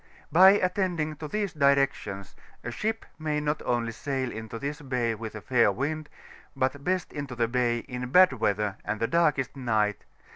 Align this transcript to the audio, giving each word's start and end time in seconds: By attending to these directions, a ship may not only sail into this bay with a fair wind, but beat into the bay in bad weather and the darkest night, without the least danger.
By 0.31 0.53
attending 0.53 1.15
to 1.17 1.27
these 1.27 1.53
directions, 1.53 2.35
a 2.63 2.71
ship 2.71 3.05
may 3.19 3.39
not 3.39 3.61
only 3.61 3.91
sail 3.91 4.31
into 4.31 4.57
this 4.57 4.81
bay 4.81 5.13
with 5.13 5.35
a 5.35 5.41
fair 5.41 5.71
wind, 5.71 6.09
but 6.55 6.83
beat 6.83 7.05
into 7.11 7.35
the 7.35 7.47
bay 7.47 7.81
in 7.87 8.09
bad 8.09 8.33
weather 8.33 8.77
and 8.83 8.99
the 8.99 9.05
darkest 9.05 9.55
night, 9.55 9.97
without 9.97 9.97
the 9.97 10.05
least 10.05 10.17
danger. 10.17 10.17